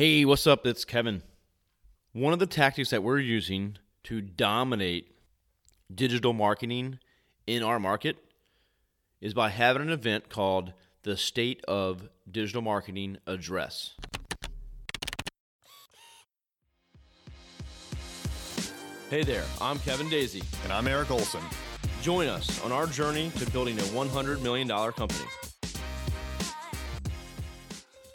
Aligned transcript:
Hey, 0.00 0.24
what's 0.24 0.46
up? 0.46 0.66
It's 0.66 0.86
Kevin. 0.86 1.22
One 2.14 2.32
of 2.32 2.38
the 2.38 2.46
tactics 2.46 2.88
that 2.88 3.02
we're 3.02 3.18
using 3.18 3.76
to 4.04 4.22
dominate 4.22 5.14
digital 5.94 6.32
marketing 6.32 7.00
in 7.46 7.62
our 7.62 7.78
market 7.78 8.16
is 9.20 9.34
by 9.34 9.50
having 9.50 9.82
an 9.82 9.90
event 9.90 10.30
called 10.30 10.72
the 11.02 11.18
State 11.18 11.62
of 11.68 12.08
Digital 12.30 12.62
Marketing 12.62 13.18
Address. 13.26 13.92
Hey 19.10 19.22
there, 19.22 19.44
I'm 19.60 19.78
Kevin 19.80 20.08
Daisy. 20.08 20.42
And 20.64 20.72
I'm 20.72 20.88
Eric 20.88 21.10
Olson. 21.10 21.42
Join 22.00 22.26
us 22.26 22.64
on 22.64 22.72
our 22.72 22.86
journey 22.86 23.30
to 23.36 23.50
building 23.50 23.78
a 23.78 23.82
$100 23.82 24.40
million 24.40 24.66
company. 24.66 25.28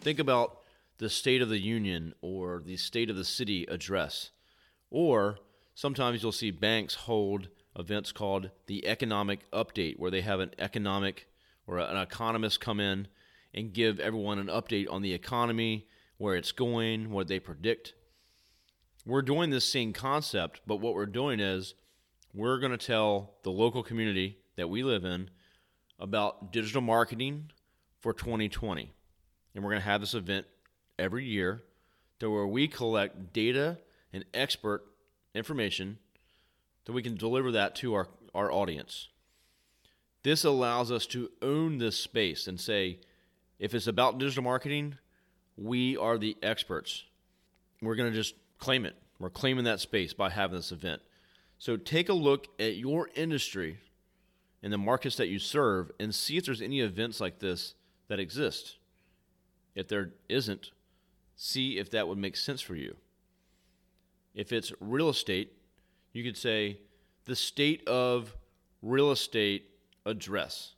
Think 0.00 0.18
about 0.18 0.57
the 0.98 1.08
State 1.08 1.40
of 1.40 1.48
the 1.48 1.60
Union 1.60 2.12
or 2.20 2.62
the 2.64 2.76
State 2.76 3.10
of 3.10 3.16
the 3.16 3.24
City 3.24 3.64
address. 3.68 4.30
Or 4.90 5.38
sometimes 5.74 6.22
you'll 6.22 6.32
see 6.32 6.50
banks 6.50 6.94
hold 6.94 7.48
events 7.78 8.10
called 8.12 8.50
the 8.66 8.86
Economic 8.86 9.48
Update, 9.52 9.98
where 9.98 10.10
they 10.10 10.22
have 10.22 10.40
an 10.40 10.50
economic 10.58 11.28
or 11.66 11.78
an 11.78 11.96
economist 11.96 12.60
come 12.60 12.80
in 12.80 13.06
and 13.54 13.72
give 13.72 14.00
everyone 14.00 14.38
an 14.38 14.48
update 14.48 14.90
on 14.90 15.02
the 15.02 15.12
economy, 15.12 15.86
where 16.16 16.34
it's 16.34 16.52
going, 16.52 17.10
what 17.10 17.28
they 17.28 17.38
predict. 17.38 17.94
We're 19.06 19.22
doing 19.22 19.50
this 19.50 19.70
same 19.70 19.92
concept, 19.92 20.60
but 20.66 20.80
what 20.80 20.94
we're 20.94 21.06
doing 21.06 21.40
is 21.40 21.74
we're 22.34 22.58
going 22.58 22.72
to 22.72 22.86
tell 22.86 23.36
the 23.42 23.50
local 23.50 23.82
community 23.82 24.38
that 24.56 24.68
we 24.68 24.82
live 24.82 25.04
in 25.04 25.30
about 25.98 26.52
digital 26.52 26.82
marketing 26.82 27.50
for 28.00 28.12
2020. 28.12 28.92
And 29.54 29.64
we're 29.64 29.70
going 29.70 29.80
to 29.80 29.88
have 29.88 30.00
this 30.00 30.14
event 30.14 30.46
every 30.98 31.24
year 31.24 31.62
to 32.20 32.30
where 32.30 32.46
we 32.46 32.68
collect 32.68 33.32
data 33.32 33.78
and 34.12 34.24
expert 34.34 34.84
information 35.34 35.98
that 36.84 36.92
we 36.92 37.02
can 37.02 37.14
deliver 37.14 37.52
that 37.52 37.74
to 37.76 37.94
our, 37.94 38.08
our 38.34 38.50
audience. 38.50 39.08
This 40.22 40.44
allows 40.44 40.90
us 40.90 41.06
to 41.06 41.30
own 41.42 41.78
this 41.78 41.96
space 41.96 42.46
and 42.46 42.60
say, 42.60 42.98
if 43.58 43.74
it's 43.74 43.86
about 43.86 44.18
digital 44.18 44.42
marketing, 44.42 44.96
we 45.56 45.96
are 45.96 46.18
the 46.18 46.36
experts. 46.42 47.04
We're 47.82 47.94
going 47.94 48.10
to 48.10 48.16
just 48.16 48.34
claim 48.58 48.84
it. 48.84 48.96
We're 49.18 49.30
claiming 49.30 49.64
that 49.64 49.80
space 49.80 50.12
by 50.12 50.30
having 50.30 50.56
this 50.56 50.72
event. 50.72 51.02
So 51.58 51.76
take 51.76 52.08
a 52.08 52.14
look 52.14 52.46
at 52.60 52.76
your 52.76 53.10
industry 53.14 53.78
and 54.62 54.72
the 54.72 54.78
markets 54.78 55.16
that 55.16 55.28
you 55.28 55.38
serve 55.38 55.90
and 55.98 56.14
see 56.14 56.36
if 56.36 56.44
there's 56.44 56.62
any 56.62 56.80
events 56.80 57.20
like 57.20 57.38
this 57.38 57.74
that 58.08 58.20
exist. 58.20 58.76
If 59.74 59.88
there 59.88 60.10
isn't, 60.28 60.70
see 61.40 61.78
if 61.78 61.88
that 61.92 62.08
would 62.08 62.18
make 62.18 62.36
sense 62.36 62.60
for 62.60 62.74
you. 62.74 62.96
If 64.34 64.52
it's 64.52 64.72
real 64.80 65.08
estate, 65.08 65.52
you 66.12 66.24
could 66.24 66.36
say 66.36 66.80
the 67.26 67.36
state 67.36 67.86
of 67.86 68.36
real 68.82 69.12
estate 69.12 69.70
address. 70.04 70.74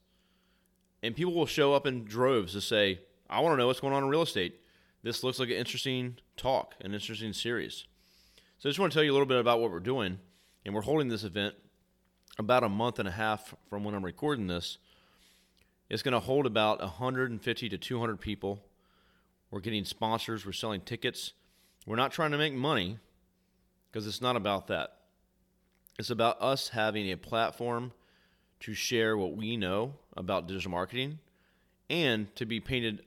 And 1.02 1.16
people 1.16 1.32
will 1.32 1.46
show 1.46 1.72
up 1.72 1.86
in 1.86 2.04
droves 2.04 2.52
to 2.52 2.60
say, 2.60 3.00
I 3.28 3.40
want 3.40 3.54
to 3.54 3.56
know 3.56 3.68
what's 3.68 3.80
going 3.80 3.94
on 3.94 4.02
in 4.04 4.10
real 4.10 4.22
estate. 4.22 4.60
This 5.02 5.24
looks 5.24 5.38
like 5.38 5.48
an 5.48 5.56
interesting 5.56 6.18
talk, 6.36 6.74
an 6.82 6.92
interesting 6.92 7.32
series. 7.32 7.86
So 8.58 8.68
I 8.68 8.70
just 8.70 8.78
want 8.78 8.92
to 8.92 8.96
tell 8.96 9.02
you 9.02 9.12
a 9.12 9.14
little 9.14 9.26
bit 9.26 9.40
about 9.40 9.60
what 9.60 9.70
we're 9.70 9.80
doing. 9.80 10.18
And 10.66 10.74
we're 10.74 10.82
holding 10.82 11.08
this 11.08 11.24
event 11.24 11.54
about 12.38 12.64
a 12.64 12.68
month 12.68 12.98
and 12.98 13.08
a 13.08 13.12
half 13.12 13.54
from 13.70 13.82
when 13.82 13.94
I'm 13.94 14.04
recording 14.04 14.46
this. 14.46 14.76
It's 15.88 16.02
going 16.02 16.12
to 16.12 16.20
hold 16.20 16.44
about 16.44 16.80
150 16.80 17.68
to 17.70 17.78
200 17.78 18.20
people 18.20 18.62
we're 19.50 19.60
getting 19.60 19.84
sponsors. 19.84 20.46
We're 20.46 20.52
selling 20.52 20.80
tickets. 20.80 21.32
We're 21.86 21.96
not 21.96 22.12
trying 22.12 22.30
to 22.32 22.38
make 22.38 22.54
money 22.54 22.98
because 23.90 24.06
it's 24.06 24.20
not 24.20 24.36
about 24.36 24.68
that. 24.68 24.96
It's 25.98 26.10
about 26.10 26.40
us 26.40 26.68
having 26.68 27.10
a 27.10 27.16
platform 27.16 27.92
to 28.60 28.74
share 28.74 29.16
what 29.16 29.36
we 29.36 29.56
know 29.56 29.94
about 30.16 30.46
digital 30.46 30.70
marketing 30.70 31.18
and 31.88 32.34
to 32.36 32.46
be 32.46 32.60
painted 32.60 33.02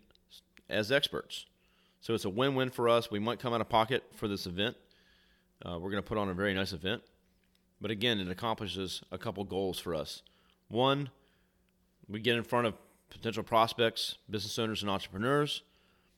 as 0.70 0.92
experts. 0.92 1.46
So 2.02 2.14
it's 2.14 2.26
a 2.26 2.30
win 2.30 2.56
win 2.56 2.70
for 2.70 2.90
us. 2.90 3.10
We 3.10 3.20
might 3.20 3.40
come 3.40 3.54
out 3.54 3.62
of 3.62 3.70
pocket 3.70 4.04
for 4.16 4.28
this 4.28 4.46
event. 4.46 4.76
Uh, 5.66 5.80
we're 5.80 5.92
going 5.92 6.04
to 6.04 6.08
put 6.08 6.18
on 6.18 6.30
a 6.30 6.34
very 6.34 6.54
nice 6.54 6.74
event. 6.74 7.02
But 7.80 7.92
again, 7.92 8.20
it 8.20 8.30
accomplishes 8.30 9.02
a 9.12 9.18
couple 9.18 9.44
goals 9.44 9.80
for 9.80 9.96
us. 9.96 10.22
One, 10.68 11.10
we 12.10 12.20
get 12.20 12.36
in 12.36 12.44
front 12.44 12.68
of 12.68 12.74
potential 13.10 13.44
prospects, 13.44 14.18
business 14.30 14.58
owners, 14.60 14.82
and 14.82 14.92
entrepreneurs. 14.92 15.62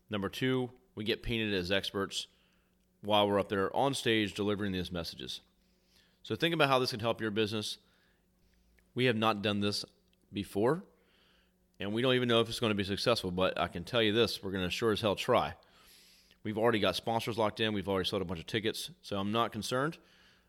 Number 0.10 0.30
two, 0.30 0.72
we 0.96 1.04
get 1.04 1.24
painted 1.24 1.54
as 1.54 1.72
experts 1.72 2.28
while 3.02 3.28
we're 3.28 3.40
up 3.40 3.50
there 3.50 3.76
on 3.76 3.94
stage 3.94 4.34
delivering 4.34 4.72
these 4.72 4.92
messages. 4.92 5.42
So 6.24 6.36
think 6.36 6.54
about 6.54 6.70
how 6.70 6.80
this 6.80 6.92
can 6.92 7.00
help 7.00 7.22
your 7.22 7.32
business. 7.32 7.78
We 8.96 9.06
have 9.06 9.16
not 9.16 9.42
done 9.42 9.60
this 9.60 9.86
before, 10.32 10.84
and 11.80 11.94
we 11.94 12.02
don't 12.02 12.16
even 12.16 12.28
know 12.28 12.40
if 12.40 12.50
it's 12.50 12.60
going 12.60 12.72
to 12.72 12.76
be 12.76 12.84
successful, 12.84 13.32
but 13.32 13.60
I 13.60 13.68
can 13.68 13.84
tell 13.84 14.02
you 14.02 14.14
this 14.14 14.42
we're 14.42 14.52
going 14.52 14.64
to 14.64 14.70
sure 14.72 14.92
as 14.92 15.02
hell 15.02 15.16
try. 15.16 15.54
We've 16.44 16.58
already 16.58 16.80
got 16.80 16.96
sponsors 16.96 17.38
locked 17.38 17.60
in, 17.60 17.74
we've 17.74 17.90
already 17.90 18.08
sold 18.08 18.22
a 18.22 18.26
bunch 18.26 18.40
of 18.40 18.48
tickets, 18.48 18.92
so 19.02 19.18
I'm 19.18 19.32
not 19.32 19.52
concerned. 19.52 19.98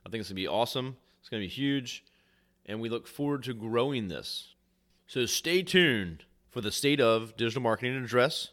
I 0.05 0.11
think 0.11 0.21
it's 0.21 0.29
going 0.29 0.37
to 0.37 0.43
be 0.43 0.49
awesome, 0.49 0.97
it's 1.21 1.29
going 1.29 1.43
to 1.43 1.49
be 1.49 1.53
huge, 1.53 2.05
and 2.67 2.81
we 2.81 2.89
look 2.89 3.07
forward 3.07 3.43
to 3.45 3.55
growing 3.55 4.09
this. 4.09 4.55
So 5.07 5.27
stay 5.27 5.63
tuned 5.63 6.25
for 6.51 6.61
the 6.61 6.73
State 6.73 7.01
of 7.01 7.37
Digital 7.37 7.63
Marketing 7.63 7.97
Address 7.97 8.51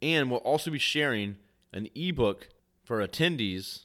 and 0.00 0.30
we'll 0.30 0.40
also 0.40 0.70
be 0.70 0.78
sharing 0.78 1.36
an 1.72 1.88
ebook 1.94 2.48
for 2.84 3.06
attendees, 3.06 3.84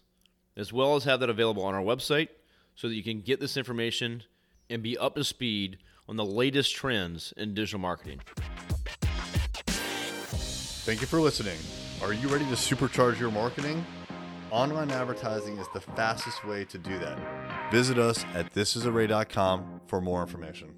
as 0.55 0.71
well 0.71 0.95
as 0.95 1.03
have 1.03 1.19
that 1.19 1.29
available 1.29 1.63
on 1.63 1.73
our 1.73 1.81
website 1.81 2.29
so 2.75 2.87
that 2.87 2.95
you 2.95 3.03
can 3.03 3.21
get 3.21 3.39
this 3.39 3.57
information 3.57 4.23
and 4.69 4.81
be 4.81 4.97
up 4.97 5.15
to 5.15 5.23
speed 5.23 5.77
on 6.07 6.15
the 6.15 6.25
latest 6.25 6.75
trends 6.75 7.33
in 7.37 7.53
digital 7.53 7.79
marketing. 7.79 8.19
Thank 10.85 11.01
you 11.01 11.07
for 11.07 11.19
listening. 11.19 11.57
Are 12.01 12.13
you 12.13 12.27
ready 12.27 12.45
to 12.45 12.51
supercharge 12.51 13.19
your 13.19 13.31
marketing? 13.31 13.85
Online 14.51 14.91
advertising 14.91 15.57
is 15.57 15.67
the 15.73 15.79
fastest 15.79 16.45
way 16.45 16.65
to 16.65 16.77
do 16.77 16.99
that. 16.99 17.17
Visit 17.71 17.97
us 17.97 18.25
at 18.33 18.53
thisisarray.com 18.53 19.81
for 19.87 20.01
more 20.01 20.21
information. 20.21 20.75